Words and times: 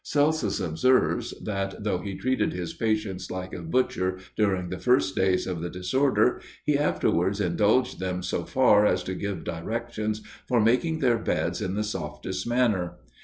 Celsus 0.03 0.59
observes, 0.59 1.31
that 1.43 1.83
though 1.83 1.99
he 1.99 2.15
treated 2.17 2.53
his 2.53 2.73
patients 2.73 3.29
like 3.29 3.53
a 3.53 3.61
butcher 3.61 4.17
during 4.35 4.69
the 4.69 4.79
first 4.79 5.15
days 5.15 5.45
of 5.45 5.61
the 5.61 5.69
disorder, 5.69 6.41
he 6.65 6.75
afterwards 6.75 7.39
indulged 7.39 7.99
them 7.99 8.23
so 8.23 8.43
far 8.43 8.83
as 8.87 9.03
to 9.03 9.13
give 9.13 9.43
directions 9.43 10.23
for 10.47 10.59
making 10.59 11.01
their 11.01 11.19
beds 11.19 11.61
in 11.61 11.75
the 11.75 11.83
softest 11.83 12.47
manner. 12.47 12.93